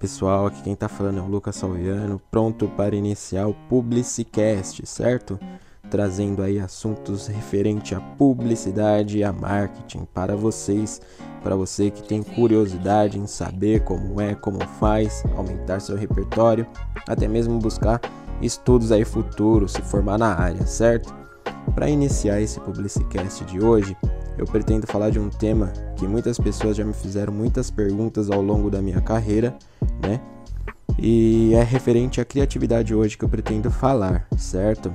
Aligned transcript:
Pessoal, 0.00 0.46
aqui 0.46 0.62
quem 0.62 0.74
tá 0.74 0.88
falando 0.88 1.18
é 1.18 1.20
o 1.20 1.26
Lucas 1.26 1.56
Salviano, 1.56 2.18
pronto 2.30 2.66
para 2.68 2.96
iniciar 2.96 3.46
o 3.46 3.52
Publicicast, 3.68 4.86
certo? 4.86 5.38
Trazendo 5.90 6.42
aí 6.42 6.58
assuntos 6.58 7.26
referente 7.26 7.94
à 7.94 8.00
publicidade 8.00 9.18
e 9.18 9.24
a 9.24 9.30
marketing 9.30 10.06
para 10.06 10.34
vocês, 10.34 11.02
para 11.42 11.54
você 11.54 11.90
que 11.90 12.02
tem 12.02 12.22
curiosidade 12.22 13.18
em 13.18 13.26
saber 13.26 13.84
como 13.84 14.18
é, 14.18 14.34
como 14.34 14.66
faz, 14.78 15.22
aumentar 15.36 15.80
seu 15.80 15.98
repertório, 15.98 16.66
até 17.06 17.28
mesmo 17.28 17.58
buscar 17.58 18.00
estudos 18.40 18.92
aí 18.92 19.04
futuros, 19.04 19.72
se 19.72 19.82
formar 19.82 20.16
na 20.16 20.34
área, 20.34 20.66
certo? 20.66 21.14
Para 21.74 21.90
iniciar 21.90 22.40
esse 22.40 22.58
Publicicast 22.58 23.44
de 23.44 23.62
hoje, 23.62 23.94
eu 24.40 24.46
pretendo 24.46 24.86
falar 24.86 25.10
de 25.10 25.18
um 25.18 25.28
tema 25.28 25.70
que 25.96 26.08
muitas 26.08 26.38
pessoas 26.38 26.74
já 26.74 26.84
me 26.84 26.94
fizeram 26.94 27.30
muitas 27.30 27.70
perguntas 27.70 28.30
ao 28.30 28.40
longo 28.40 28.70
da 28.70 28.80
minha 28.80 29.00
carreira, 29.00 29.54
né? 30.02 30.18
E 30.98 31.52
é 31.54 31.62
referente 31.62 32.20
à 32.20 32.24
criatividade 32.24 32.94
hoje 32.94 33.18
que 33.18 33.24
eu 33.24 33.28
pretendo 33.28 33.70
falar, 33.70 34.26
certo? 34.38 34.92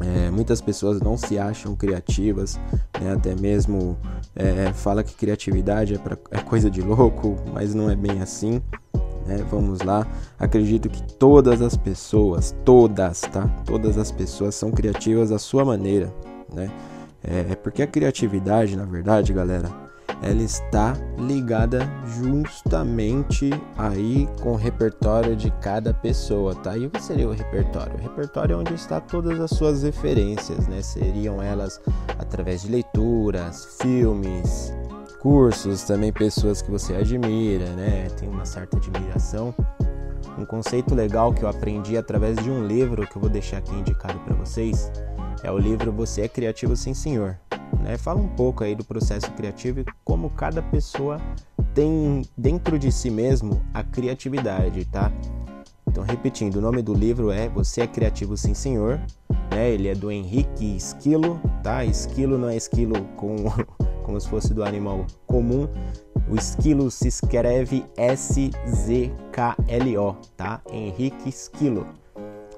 É, 0.00 0.28
muitas 0.28 0.60
pessoas 0.60 1.00
não 1.00 1.16
se 1.16 1.38
acham 1.38 1.76
criativas, 1.76 2.58
né? 3.00 3.12
até 3.12 3.34
mesmo 3.36 3.96
é, 4.34 4.72
fala 4.72 5.04
que 5.04 5.14
criatividade 5.14 5.94
é, 5.94 5.98
pra, 5.98 6.18
é 6.32 6.38
coisa 6.40 6.68
de 6.68 6.82
louco, 6.82 7.36
mas 7.52 7.74
não 7.74 7.88
é 7.88 7.94
bem 7.94 8.20
assim. 8.20 8.60
Né? 9.24 9.44
Vamos 9.48 9.82
lá, 9.82 10.06
acredito 10.38 10.88
que 10.88 11.00
todas 11.14 11.62
as 11.62 11.76
pessoas, 11.76 12.54
todas, 12.64 13.20
tá? 13.20 13.46
Todas 13.64 13.96
as 13.96 14.10
pessoas 14.10 14.56
são 14.56 14.72
criativas 14.72 15.30
à 15.30 15.38
sua 15.38 15.64
maneira, 15.64 16.12
né? 16.52 16.70
É, 17.24 17.52
é 17.52 17.56
porque 17.56 17.82
a 17.82 17.86
criatividade, 17.86 18.76
na 18.76 18.84
verdade, 18.84 19.32
galera, 19.32 19.70
ela 20.22 20.42
está 20.42 20.94
ligada 21.18 21.80
justamente 22.06 23.50
aí 23.76 24.28
com 24.42 24.52
o 24.52 24.56
repertório 24.56 25.34
de 25.34 25.50
cada 25.60 25.92
pessoa, 25.92 26.54
tá? 26.54 26.76
E 26.76 26.86
o 26.86 26.90
que 26.90 27.02
seria 27.02 27.28
o 27.28 27.32
repertório? 27.32 27.94
O 27.94 28.02
repertório 28.02 28.54
é 28.54 28.56
onde 28.56 28.74
está 28.74 29.00
todas 29.00 29.40
as 29.40 29.50
suas 29.50 29.82
referências, 29.82 30.66
né? 30.68 30.82
Seriam 30.82 31.42
elas 31.42 31.80
através 32.18 32.62
de 32.62 32.70
leituras, 32.70 33.76
filmes, 33.80 34.72
cursos, 35.20 35.82
também 35.82 36.12
pessoas 36.12 36.62
que 36.62 36.70
você 36.70 36.94
admira, 36.94 37.66
né? 37.70 38.08
Tem 38.18 38.28
uma 38.28 38.44
certa 38.44 38.76
admiração. 38.76 39.54
Um 40.38 40.44
conceito 40.44 40.94
legal 40.94 41.32
que 41.32 41.44
eu 41.44 41.48
aprendi 41.48 41.96
através 41.96 42.36
de 42.38 42.50
um 42.50 42.66
livro 42.66 43.06
que 43.06 43.16
eu 43.16 43.20
vou 43.20 43.30
deixar 43.30 43.58
aqui 43.58 43.74
indicado 43.74 44.18
para 44.20 44.34
vocês 44.34 44.90
é 45.44 45.50
o 45.52 45.58
livro 45.58 45.92
Você 45.92 46.22
é 46.22 46.28
Criativo 46.28 46.74
Sim 46.74 46.94
Senhor. 46.94 47.38
Né? 47.80 47.98
Fala 47.98 48.18
um 48.18 48.28
pouco 48.28 48.64
aí 48.64 48.74
do 48.74 48.82
processo 48.82 49.30
criativo 49.32 49.80
e 49.80 49.84
como 50.02 50.30
cada 50.30 50.62
pessoa 50.62 51.20
tem 51.74 52.22
dentro 52.36 52.78
de 52.78 52.90
si 52.90 53.10
mesmo 53.10 53.62
a 53.74 53.84
criatividade, 53.84 54.86
tá? 54.86 55.12
Então, 55.86 56.02
repetindo, 56.02 56.56
o 56.56 56.60
nome 56.62 56.80
do 56.82 56.94
livro 56.94 57.30
é 57.30 57.48
Você 57.50 57.82
é 57.82 57.86
Criativo 57.86 58.36
Sim 58.38 58.54
Senhor. 58.54 58.98
Né? 59.50 59.70
Ele 59.70 59.88
é 59.88 59.94
do 59.94 60.10
Henrique 60.10 60.76
Esquilo, 60.76 61.38
tá? 61.62 61.84
Esquilo 61.84 62.38
não 62.38 62.48
é 62.48 62.56
esquilo 62.56 63.04
com, 63.16 63.36
como 64.02 64.18
se 64.18 64.28
fosse 64.28 64.54
do 64.54 64.64
animal 64.64 65.06
comum. 65.26 65.68
O 66.28 66.36
esquilo 66.36 66.90
se 66.90 67.08
escreve 67.08 67.84
S-Z-K-L-O, 67.98 68.56
tá? 70.36 70.62
Henrique 70.72 71.28
Esquilo 71.28 71.86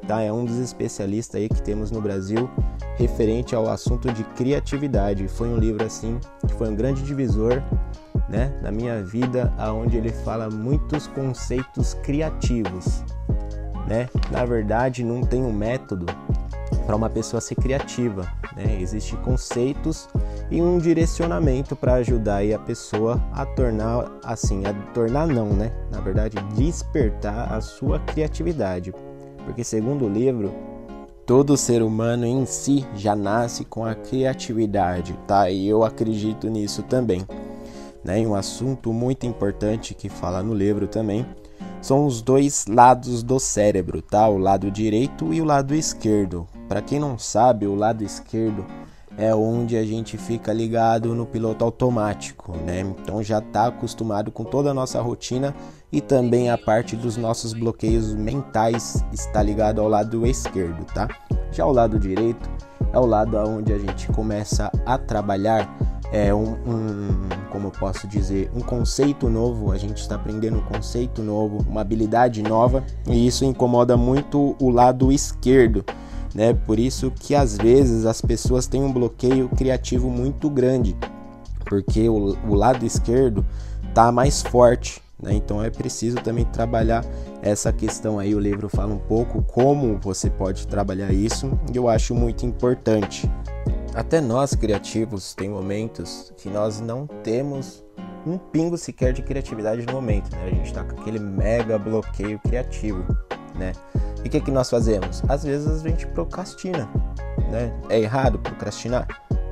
tá? 0.06 0.22
É 0.22 0.32
um 0.32 0.44
dos 0.44 0.58
especialistas 0.58 1.40
aí 1.40 1.48
que 1.48 1.62
temos 1.62 1.90
no 1.90 2.00
Brasil 2.00 2.48
referente 2.96 3.54
ao 3.54 3.68
assunto 3.68 4.12
de 4.12 4.24
criatividade. 4.24 5.28
Foi 5.28 5.48
um 5.48 5.56
livro 5.56 5.84
assim 5.84 6.18
que 6.46 6.54
foi 6.54 6.68
um 6.68 6.76
grande 6.76 7.02
divisor, 7.02 7.62
né, 8.28 8.58
na 8.62 8.72
minha 8.72 9.02
vida, 9.02 9.52
aonde 9.58 9.96
ele 9.96 10.10
fala 10.10 10.48
muitos 10.50 11.06
conceitos 11.06 11.94
criativos, 11.94 13.04
né? 13.86 14.08
Na 14.32 14.44
verdade, 14.44 15.04
não 15.04 15.22
tem 15.22 15.44
um 15.44 15.52
método 15.52 16.06
para 16.84 16.96
uma 16.96 17.08
pessoa 17.08 17.40
ser 17.40 17.54
criativa, 17.54 18.26
né? 18.56 18.80
Existem 18.80 19.18
conceitos 19.20 20.08
e 20.50 20.60
um 20.60 20.78
direcionamento 20.78 21.76
para 21.76 21.94
ajudar 21.94 22.36
aí 22.36 22.52
a 22.52 22.58
pessoa 22.58 23.22
a 23.32 23.44
tornar 23.46 24.10
assim, 24.24 24.64
a 24.64 24.72
tornar 24.92 25.26
não, 25.26 25.50
né? 25.50 25.72
Na 25.92 26.00
verdade, 26.00 26.36
despertar 26.54 27.52
a 27.52 27.60
sua 27.60 28.00
criatividade 28.00 28.92
porque, 29.46 29.62
segundo 29.62 30.06
o 30.06 30.08
livro, 30.08 30.52
todo 31.24 31.56
ser 31.56 31.80
humano 31.80 32.26
em 32.26 32.44
si 32.44 32.84
já 32.96 33.14
nasce 33.14 33.64
com 33.64 33.84
a 33.84 33.94
criatividade, 33.94 35.16
tá? 35.24 35.48
E 35.48 35.68
eu 35.68 35.84
acredito 35.84 36.48
nisso 36.48 36.82
também. 36.82 37.24
Né? 38.02 38.22
E 38.22 38.26
um 38.26 38.34
assunto 38.34 38.92
muito 38.92 39.24
importante 39.24 39.94
que 39.94 40.08
fala 40.08 40.42
no 40.42 40.52
livro 40.52 40.88
também 40.88 41.24
são 41.80 42.04
os 42.04 42.20
dois 42.20 42.66
lados 42.66 43.22
do 43.22 43.38
cérebro, 43.38 44.02
tá? 44.02 44.28
O 44.28 44.36
lado 44.36 44.68
direito 44.68 45.32
e 45.32 45.40
o 45.40 45.44
lado 45.44 45.76
esquerdo. 45.76 46.46
Para 46.68 46.82
quem 46.82 46.98
não 46.98 47.16
sabe, 47.16 47.68
o 47.68 47.76
lado 47.76 48.02
esquerdo 48.02 48.66
é 49.16 49.34
onde 49.34 49.76
a 49.76 49.84
gente 49.84 50.18
fica 50.18 50.52
ligado 50.52 51.14
no 51.14 51.26
piloto 51.26 51.64
automático, 51.64 52.56
né? 52.58 52.80
Então 52.80 53.22
já 53.22 53.38
está 53.38 53.66
acostumado 53.66 54.30
com 54.30 54.44
toda 54.44 54.70
a 54.70 54.74
nossa 54.74 55.00
rotina 55.00 55.54
e 55.90 56.00
também 56.00 56.50
a 56.50 56.58
parte 56.58 56.96
dos 56.96 57.16
nossos 57.16 57.52
bloqueios 57.52 58.14
mentais 58.14 59.02
está 59.12 59.42
ligado 59.42 59.80
ao 59.80 59.88
lado 59.88 60.26
esquerdo, 60.26 60.84
tá? 60.92 61.08
Já 61.50 61.64
o 61.64 61.72
lado 61.72 61.98
direito 61.98 62.48
é 62.92 62.98
o 62.98 63.06
lado 63.06 63.36
onde 63.36 63.72
a 63.72 63.78
gente 63.78 64.08
começa 64.08 64.70
a 64.84 64.98
trabalhar 64.98 65.68
é 66.12 66.32
um, 66.32 66.52
um, 66.66 67.28
como 67.50 67.68
eu 67.68 67.72
posso 67.72 68.06
dizer, 68.06 68.50
um 68.54 68.60
conceito 68.60 69.28
novo, 69.28 69.72
a 69.72 69.78
gente 69.78 69.98
está 69.98 70.14
aprendendo 70.14 70.58
um 70.58 70.62
conceito 70.62 71.22
novo, 71.22 71.64
uma 71.68 71.80
habilidade 71.80 72.42
nova, 72.42 72.84
e 73.08 73.26
isso 73.26 73.44
incomoda 73.44 73.96
muito 73.96 74.54
o 74.60 74.70
lado 74.70 75.10
esquerdo 75.10 75.84
né? 76.34 76.52
Por 76.52 76.78
isso 76.78 77.10
que 77.10 77.34
às 77.34 77.56
vezes 77.56 78.06
as 78.06 78.20
pessoas 78.20 78.66
têm 78.66 78.82
um 78.82 78.92
bloqueio 78.92 79.48
criativo 79.50 80.10
muito 80.10 80.48
grande, 80.50 80.96
porque 81.64 82.08
o, 82.08 82.36
o 82.48 82.54
lado 82.54 82.84
esquerdo 82.84 83.44
tá 83.94 84.12
mais 84.12 84.42
forte, 84.42 85.00
né? 85.22 85.32
Então 85.32 85.62
é 85.62 85.70
preciso 85.70 86.16
também 86.16 86.44
trabalhar 86.44 87.04
essa 87.42 87.72
questão 87.72 88.18
aí. 88.18 88.34
O 88.34 88.40
livro 88.40 88.68
fala 88.68 88.94
um 88.94 88.98
pouco 88.98 89.42
como 89.42 89.98
você 89.98 90.28
pode 90.28 90.66
trabalhar 90.66 91.12
isso, 91.12 91.58
e 91.72 91.76
eu 91.76 91.88
acho 91.88 92.14
muito 92.14 92.44
importante. 92.44 93.30
Até 93.94 94.20
nós 94.20 94.54
criativos 94.54 95.34
tem 95.34 95.48
momentos 95.48 96.32
que 96.36 96.50
nós 96.50 96.80
não 96.80 97.06
temos 97.06 97.82
um 98.26 98.36
pingo 98.36 98.76
sequer 98.76 99.12
de 99.12 99.22
criatividade 99.22 99.86
no 99.86 99.92
momento, 99.92 100.30
né? 100.32 100.46
A 100.46 100.50
gente 100.50 100.74
tá 100.74 100.84
com 100.84 101.00
aquele 101.00 101.18
mega 101.18 101.78
bloqueio 101.78 102.38
criativo, 102.40 103.04
né? 103.54 103.72
E 104.26 104.28
o 104.28 104.30
que, 104.30 104.40
que 104.40 104.50
nós 104.50 104.68
fazemos? 104.68 105.22
Às 105.28 105.44
vezes 105.44 105.84
a 105.84 105.88
gente 105.88 106.04
procrastina. 106.08 106.88
Né? 107.48 107.72
É 107.88 108.00
errado 108.00 108.40
procrastinar? 108.40 109.06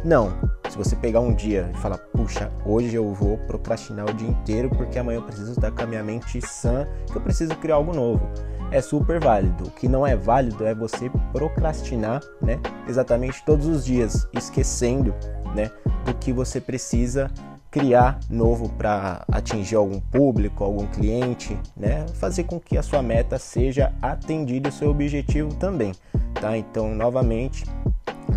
Não. 0.04 0.36
Se 0.68 0.76
você 0.76 0.96
pegar 0.96 1.20
um 1.20 1.32
dia 1.32 1.70
e 1.72 1.78
falar, 1.78 1.98
puxa, 1.98 2.50
hoje 2.66 2.96
eu 2.96 3.14
vou 3.14 3.38
procrastinar 3.38 4.10
o 4.10 4.12
dia 4.12 4.28
inteiro 4.28 4.68
porque 4.70 4.98
amanhã 4.98 5.18
eu 5.18 5.22
preciso 5.22 5.52
estar 5.52 5.70
com 5.70 5.80
a 5.80 5.86
minha 5.86 6.02
mente 6.02 6.44
sã, 6.44 6.88
que 7.06 7.16
eu 7.16 7.20
preciso 7.20 7.54
criar 7.54 7.76
algo 7.76 7.94
novo. 7.94 8.28
É 8.72 8.80
super 8.80 9.20
válido. 9.20 9.68
O 9.68 9.70
que 9.70 9.86
não 9.86 10.04
é 10.04 10.16
válido 10.16 10.66
é 10.66 10.74
você 10.74 11.08
procrastinar, 11.32 12.20
né? 12.42 12.58
Exatamente 12.88 13.44
todos 13.44 13.68
os 13.68 13.84
dias, 13.84 14.26
esquecendo, 14.32 15.14
né, 15.54 15.70
do 16.04 16.12
que 16.14 16.32
você 16.32 16.60
precisa 16.60 17.30
criar 17.74 18.20
novo 18.30 18.68
para 18.68 19.24
atingir 19.32 19.74
algum 19.74 19.98
público, 19.98 20.62
algum 20.62 20.86
cliente, 20.86 21.58
né? 21.76 22.06
Fazer 22.14 22.44
com 22.44 22.60
que 22.60 22.78
a 22.78 22.84
sua 22.84 23.02
meta 23.02 23.36
seja 23.36 23.92
atendida, 24.00 24.68
o 24.68 24.72
seu 24.72 24.90
objetivo 24.90 25.52
também, 25.56 25.92
tá? 26.40 26.56
Então, 26.56 26.94
novamente, 26.94 27.64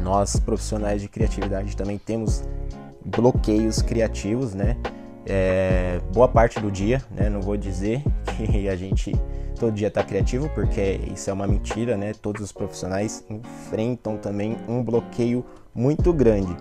nós 0.02 0.40
profissionais 0.40 1.04
de 1.04 1.08
criatividade 1.08 1.78
também 1.78 2.00
temos 2.00 2.44
bloqueios 3.06 3.80
criativos, 3.80 4.56
né? 4.56 4.76
É, 5.24 6.02
boa 6.12 6.28
parte 6.28 6.60
do 6.60 6.72
dia, 6.72 7.00
né? 7.12 7.30
Não 7.30 7.40
vou 7.40 7.56
dizer 7.56 8.02
que 8.36 8.68
a 8.68 8.76
gente 8.76 9.16
todo 9.60 9.72
dia 9.72 9.90
está 9.90 10.04
criativo, 10.04 10.50
porque 10.56 11.00
isso 11.14 11.30
é 11.30 11.34
uma 11.34 11.46
mentira, 11.46 11.96
né? 11.96 12.12
Todos 12.20 12.42
os 12.42 12.52
profissionais 12.52 13.24
enfrentam 13.30 14.18
também 14.18 14.58
um 14.68 14.84
bloqueio 14.84 15.46
muito 15.76 16.12
grande 16.12 16.58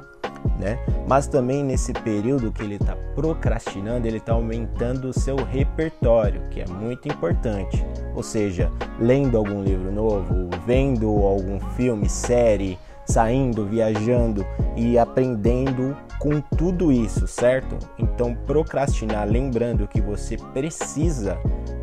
né? 0.59 0.79
Mas 1.07 1.27
também 1.27 1.63
nesse 1.63 1.93
período 1.93 2.53
que 2.53 2.63
ele 2.63 2.77
está 2.77 2.97
procrastinando, 3.15 4.07
ele 4.07 4.19
está 4.19 4.33
aumentando 4.33 5.09
o 5.09 5.13
seu 5.13 5.37
repertório, 5.37 6.43
que 6.51 6.61
é 6.61 6.67
muito 6.67 7.09
importante. 7.09 7.85
Ou 8.15 8.23
seja, 8.23 8.71
lendo 8.99 9.37
algum 9.37 9.63
livro 9.63 9.93
novo, 9.93 10.49
vendo 10.67 11.07
algum 11.09 11.61
filme, 11.77 12.09
série, 12.09 12.79
saindo, 13.07 13.65
viajando 13.65 14.45
e 14.77 14.99
aprendendo 14.99 15.97
com 16.19 16.41
tudo 16.41 16.91
isso, 16.91 17.27
certo? 17.27 17.79
Então, 17.99 18.35
procrastinar, 18.47 19.29
lembrando 19.29 19.87
que 19.87 20.01
você 20.01 20.37
precisa, 20.53 21.39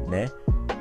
né? 0.10 0.26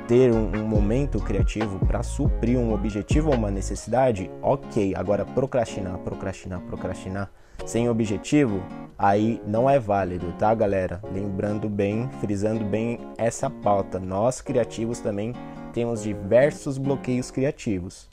Ter 0.07 0.31
um, 0.31 0.51
um, 0.55 0.67
momento 0.67 1.19
criativo 1.19 1.79
para 1.85 2.03
suprir 2.03 2.57
um 2.57 2.73
objetivo 2.73 3.29
ou 3.29 3.35
uma 3.35 3.49
necessidade, 3.49 4.29
ok. 4.41 4.93
Agora, 4.95 5.25
procrastinar, 5.25 5.97
procrastinar, 5.99 6.61
procrastinar, 6.61 7.31
sem 7.65 7.89
objetivo, 7.89 8.61
aí 8.97 9.41
não 9.47 9.69
é 9.69 9.79
válido, 9.79 10.33
tá, 10.33 10.53
galera? 10.53 11.01
Lembrando 11.13 11.69
bem, 11.69 12.09
frisando 12.19 12.65
bem 12.65 12.99
essa 13.17 13.49
pauta. 13.49 13.99
Nós 13.99 14.41
criativos 14.41 14.99
também 14.99 15.33
temos 15.71 16.03
diversos 16.03 16.77
bloqueios 16.77 17.31
criativos. 17.31 18.09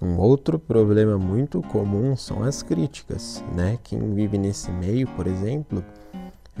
Um 0.00 0.16
outro 0.16 0.58
problema 0.58 1.18
muito 1.18 1.60
comum 1.62 2.16
são 2.16 2.44
as 2.44 2.62
críticas, 2.62 3.42
né? 3.54 3.78
Quem 3.82 4.14
vive 4.14 4.38
nesse 4.38 4.70
meio, 4.70 5.08
por 5.08 5.26
exemplo, 5.26 5.84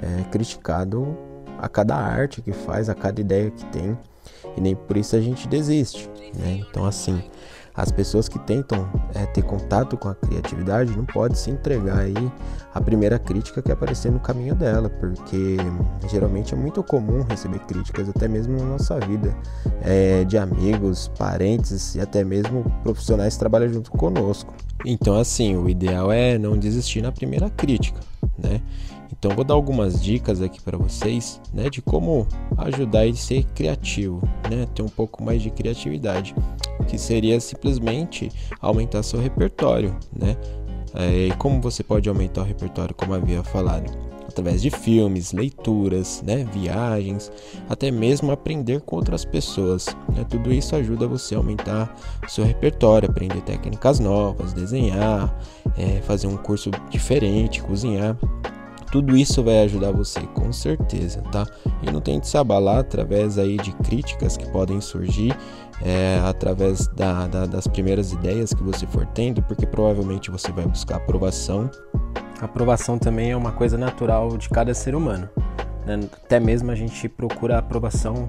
é 0.00 0.24
criticado 0.30 1.16
a 1.58 1.68
cada 1.68 1.96
arte 1.96 2.42
que 2.42 2.52
faz, 2.52 2.88
a 2.88 2.94
cada 2.94 3.20
ideia 3.20 3.50
que 3.50 3.64
tem, 3.66 3.96
e 4.56 4.60
nem 4.60 4.74
por 4.74 4.96
isso 4.96 5.16
a 5.16 5.20
gente 5.20 5.46
desiste, 5.48 6.08
né? 6.36 6.60
Então, 6.68 6.84
assim, 6.84 7.22
as 7.78 7.92
pessoas 7.92 8.28
que 8.28 8.40
tentam 8.40 8.90
é, 9.14 9.24
ter 9.26 9.42
contato 9.42 9.96
com 9.96 10.08
a 10.08 10.14
criatividade 10.16 10.96
não 10.96 11.04
podem 11.04 11.36
se 11.36 11.48
entregar 11.48 11.98
aí 11.98 12.32
a 12.74 12.80
primeira 12.80 13.20
crítica 13.20 13.62
que 13.62 13.70
aparecer 13.70 14.10
no 14.10 14.18
caminho 14.18 14.56
dela, 14.56 14.90
porque 14.90 15.56
geralmente 16.10 16.54
é 16.54 16.56
muito 16.56 16.82
comum 16.82 17.22
receber 17.22 17.60
críticas 17.60 18.08
até 18.08 18.26
mesmo 18.26 18.58
na 18.58 18.64
nossa 18.64 18.98
vida, 18.98 19.32
é, 19.82 20.24
de 20.24 20.36
amigos, 20.36 21.06
parentes 21.16 21.94
e 21.94 22.00
até 22.00 22.24
mesmo 22.24 22.64
profissionais 22.82 23.34
que 23.34 23.38
trabalham 23.38 23.68
junto 23.68 23.92
conosco. 23.92 24.52
Então, 24.84 25.16
assim, 25.16 25.56
o 25.56 25.68
ideal 25.68 26.10
é 26.10 26.36
não 26.36 26.58
desistir 26.58 27.00
na 27.00 27.12
primeira 27.12 27.48
crítica, 27.48 28.00
né? 28.36 28.60
Então 29.12 29.32
vou 29.34 29.44
dar 29.44 29.54
algumas 29.54 30.02
dicas 30.02 30.40
aqui 30.42 30.60
para 30.60 30.76
vocês, 30.76 31.40
né, 31.52 31.68
de 31.68 31.82
como 31.82 32.26
ajudar 32.56 33.06
a 33.06 33.14
ser 33.14 33.44
criativo, 33.54 34.20
né, 34.50 34.66
ter 34.74 34.82
um 34.82 34.88
pouco 34.88 35.22
mais 35.22 35.42
de 35.42 35.50
criatividade, 35.50 36.34
que 36.86 36.98
seria 36.98 37.40
simplesmente 37.40 38.30
aumentar 38.60 39.02
seu 39.02 39.20
repertório, 39.20 39.96
né? 40.12 40.36
É, 40.94 41.34
como 41.36 41.60
você 41.60 41.82
pode 41.82 42.08
aumentar 42.08 42.40
o 42.40 42.44
repertório, 42.44 42.94
como 42.94 43.14
havia 43.14 43.42
falado? 43.42 43.90
Através 44.26 44.62
de 44.62 44.70
filmes, 44.70 45.32
leituras, 45.32 46.22
né, 46.24 46.46
viagens, 46.52 47.30
até 47.68 47.90
mesmo 47.90 48.30
aprender 48.30 48.80
com 48.80 48.96
outras 48.96 49.24
pessoas. 49.24 49.86
Né? 50.14 50.24
Tudo 50.28 50.52
isso 50.52 50.76
ajuda 50.76 51.06
você 51.06 51.34
a 51.34 51.38
aumentar 51.38 51.94
seu 52.28 52.44
repertório, 52.44 53.10
aprender 53.10 53.40
técnicas 53.42 53.98
novas, 53.98 54.52
desenhar, 54.52 55.36
é, 55.76 56.00
fazer 56.02 56.26
um 56.26 56.36
curso 56.36 56.70
diferente, 56.90 57.62
cozinhar. 57.62 58.16
Tudo 58.90 59.16
isso 59.16 59.42
vai 59.42 59.62
ajudar 59.64 59.92
você 59.92 60.20
com 60.34 60.52
certeza, 60.52 61.22
tá? 61.30 61.46
E 61.82 61.90
não 61.90 62.00
tente 62.00 62.26
se 62.26 62.36
abalar 62.38 62.78
através 62.78 63.38
aí 63.38 63.56
de 63.56 63.72
críticas 63.72 64.36
que 64.36 64.48
podem 64.50 64.80
surgir 64.80 65.36
é, 65.82 66.20
através 66.24 66.86
da, 66.88 67.26
da, 67.26 67.46
das 67.46 67.66
primeiras 67.66 68.12
ideias 68.12 68.52
que 68.52 68.62
você 68.62 68.86
for 68.86 69.06
tendo, 69.06 69.42
porque 69.42 69.66
provavelmente 69.66 70.30
você 70.30 70.50
vai 70.50 70.66
buscar 70.66 70.96
aprovação. 70.96 71.70
Aprovação 72.40 72.98
também 72.98 73.32
é 73.32 73.36
uma 73.36 73.52
coisa 73.52 73.76
natural 73.76 74.36
de 74.36 74.48
cada 74.48 74.72
ser 74.72 74.94
humano. 74.94 75.28
Né? 75.84 76.00
Até 76.24 76.40
mesmo 76.40 76.70
a 76.70 76.74
gente 76.74 77.08
procura 77.08 77.56
a 77.56 77.58
aprovação 77.58 78.28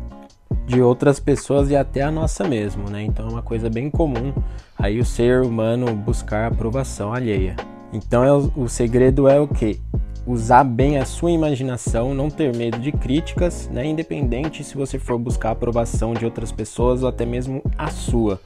de 0.66 0.82
outras 0.82 1.20
pessoas 1.20 1.70
e 1.70 1.76
até 1.76 2.02
a 2.02 2.12
nossa 2.12 2.48
mesmo, 2.48 2.90
né? 2.90 3.04
Então 3.04 3.28
é 3.28 3.32
uma 3.32 3.42
coisa 3.42 3.70
bem 3.70 3.90
comum 3.90 4.34
aí 4.78 5.00
o 5.00 5.06
ser 5.06 5.42
humano 5.42 5.94
buscar 5.96 6.48
aprovação 6.48 7.14
alheia. 7.14 7.56
Então 7.92 8.24
é 8.24 8.32
o, 8.32 8.68
segredo 8.68 9.28
é 9.28 9.40
o 9.40 9.48
que? 9.48 9.82
Usar 10.26 10.64
bem 10.64 10.98
a 10.98 11.06
sua 11.06 11.32
imaginação, 11.32 12.14
não 12.14 12.30
ter 12.30 12.56
medo 12.56 12.80
de 12.80 12.92
críticas, 12.92 13.70
né? 13.72 13.86
independente 13.86 14.64
se 14.64 14.76
você 14.76 15.00
for 15.00 15.18
buscar 15.18 15.52
aprovação 15.52 16.14
de 16.14 16.26
outras 16.26 16.52
pessoas 16.52 17.04
ou 17.04 17.10
até 17.10 17.26
mesmo 17.26 17.62
a 17.78 17.88
sua. 17.88 18.40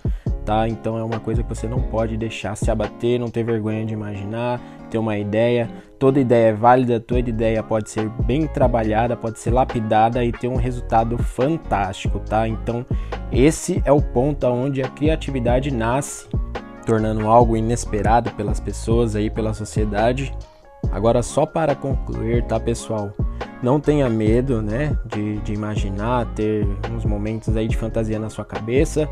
Tá? 0.46 0.68
Então 0.68 0.98
é 0.98 1.04
uma 1.04 1.20
coisa 1.20 1.42
que 1.42 1.50
você 1.50 1.68
não 1.68 1.82
pode 1.82 2.18
deixar 2.18 2.56
se 2.56 2.70
abater, 2.70 3.20
não 3.20 3.30
ter 3.30 3.44
vergonha 3.44 3.86
de 3.86 3.94
imaginar, 3.94 4.62
ter 4.90 4.98
uma 4.98 5.18
ideia. 5.18 5.70
Toda 5.98 6.20
ideia 6.20 6.50
é 6.50 6.54
válida, 6.54 7.00
toda 7.00 7.30
ideia 7.30 7.64
pode 7.64 7.90
ser 7.90 8.10
bem 8.26 8.46
trabalhada, 8.46 9.16
pode 9.16 9.40
ser 9.40 9.52
lapidada 9.52 10.24
e 10.24 10.34
ter 10.34 10.50
um 10.50 10.58
resultado 10.58 11.18
fantástico, 11.18 12.20
tá? 12.20 12.46
Então 12.46 12.86
esse 13.32 13.82
é 13.86 13.92
o 13.92 14.02
ponto 14.02 14.46
onde 14.48 14.82
a 14.82 14.90
criatividade 14.90 15.72
nasce, 15.72 16.28
tornando 16.86 17.26
algo 17.28 17.56
inesperado 17.56 18.30
pelas 18.32 18.60
pessoas 18.60 19.16
aí, 19.16 19.30
pela 19.30 19.54
sociedade 19.54 20.34
Agora, 20.94 21.24
só 21.24 21.44
para 21.44 21.74
concluir, 21.74 22.44
tá, 22.44 22.60
pessoal? 22.60 23.12
Não 23.64 23.80
tenha 23.80 24.08
medo, 24.10 24.62
né, 24.62 24.96
de, 25.06 25.40
de 25.40 25.52
imaginar, 25.52 26.32
ter 26.36 26.68
uns 26.94 27.04
momentos 27.04 27.58
aí 27.58 27.68
de 27.68 27.76
fantasia 27.76 28.20
na 28.20 28.30
sua 28.30 28.46
cabeça, 28.46 29.10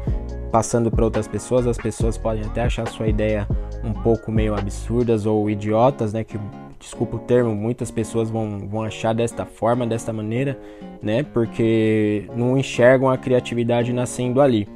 passando 0.52 0.92
para 0.92 1.04
outras 1.04 1.28
pessoas. 1.28 1.66
As 1.66 1.78
pessoas 1.78 2.20
podem 2.20 2.44
até 2.44 2.62
achar 2.62 2.88
sua 2.88 3.08
ideia 3.08 3.48
um 3.84 3.94
pouco 3.94 4.32
meio 4.32 4.54
absurdas 4.54 5.26
ou 5.26 5.50
idiotas, 5.50 6.14
né, 6.14 6.24
que 6.24 6.38
desculpa 6.78 7.16
o 7.16 7.20
termo, 7.20 7.56
muitas 7.56 7.90
pessoas 7.90 8.30
vão, 8.30 8.68
vão 8.68 8.84
achar 8.84 9.16
desta 9.16 9.44
forma, 9.44 9.88
desta 9.88 10.14
maneira, 10.14 10.60
né? 11.02 11.24
Porque 11.24 12.28
não 12.36 12.58
enxergam 12.58 13.10
a 13.10 13.18
criatividade 13.18 13.92
nascendo 13.92 14.40
ali. 14.40 14.68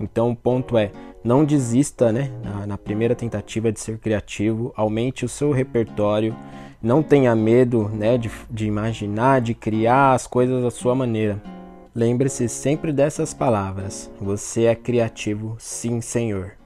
Então 0.00 0.30
o 0.30 0.36
ponto 0.36 0.76
é, 0.78 0.90
não 1.22 1.44
desista, 1.44 2.12
né? 2.12 2.30
Na, 2.42 2.66
na, 2.66 2.78
primeira 2.78 3.14
tentativa 3.14 3.72
de 3.72 3.80
ser 3.80 3.98
criativo, 3.98 4.72
aumente 4.76 5.24
o 5.24 5.28
seu 5.28 5.52
repertório, 5.52 6.34
não 6.82 7.02
tenha 7.02 7.34
medo, 7.34 7.88
né? 7.88 8.18
De, 8.18 8.30
de 8.50 8.66
imaginar, 8.66 9.40
de 9.40 9.54
criar 9.54 10.12
as 10.12 10.26
coisas 10.26 10.62
da 10.62 10.70
sua 10.70 10.94
maneira. 10.94 11.40
Lembre-se 11.94 12.48
sempre 12.48 12.92
dessas 12.92 13.34
palavras: 13.34 14.10
você 14.20 14.64
é 14.64 14.74
criativo, 14.74 15.56
sim, 15.58 16.00
senhor. 16.00 16.57